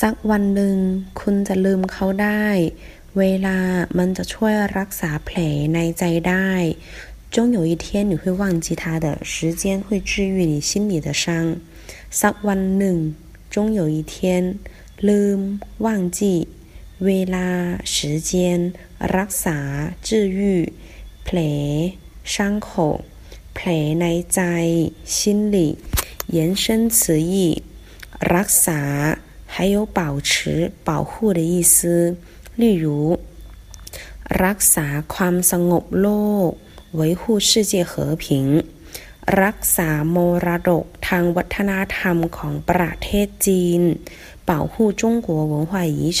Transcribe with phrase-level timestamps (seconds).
[0.00, 0.76] สักวันหนึ่ง
[1.20, 2.46] คุณจะลืมเขาได้
[3.18, 3.58] เวลา
[3.98, 5.38] มันจะช่วยรักษาแผล
[5.74, 6.50] ในใจได้
[7.34, 11.24] 终有一天你会忘记他的时间会治愈你心里的伤
[12.20, 12.96] สักวันหนึ่ง
[13.54, 14.14] 终有一天
[15.08, 15.38] ลืม
[15.84, 15.88] 忘
[16.18, 16.20] 记
[17.04, 17.48] เวลา
[17.94, 17.96] 时
[18.30, 18.30] 间
[19.16, 19.58] รักษา
[20.06, 20.40] 治愈
[21.24, 21.38] แผล
[22.32, 22.36] 伤
[22.66, 22.68] 口
[23.54, 23.68] แผล
[24.00, 24.40] ในใจ
[25.16, 25.56] 心里
[26.36, 27.62] 延伸词义
[28.34, 28.80] รักษา
[29.50, 32.16] 还有保持、保护的意思。
[32.56, 33.18] 例如，
[34.44, 36.08] รักษาความสงบโล
[36.48, 36.50] ก
[36.92, 38.24] 维护世界和平
[39.42, 40.16] รักษาม
[40.46, 43.82] รดกทางวัฒนธรรมของประเทศจีน
[44.50, 46.12] 保护中国文化遗